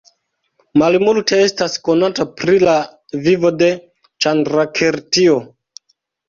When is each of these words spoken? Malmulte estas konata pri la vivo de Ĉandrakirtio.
Malmulte 0.81 1.37
estas 1.47 1.75
konata 1.87 2.25
pri 2.39 2.55
la 2.63 2.73
vivo 3.27 3.53
de 3.61 3.69
Ĉandrakirtio. 4.27 5.39